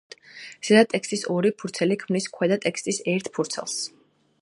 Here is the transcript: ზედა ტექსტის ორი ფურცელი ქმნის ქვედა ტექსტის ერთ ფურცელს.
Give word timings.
ზედა 0.69 0.81
ტექსტის 0.93 1.25
ორი 1.35 1.53
ფურცელი 1.63 1.99
ქმნის 2.05 2.29
ქვედა 2.39 2.61
ტექსტის 2.67 3.01
ერთ 3.15 3.33
ფურცელს. 3.37 3.79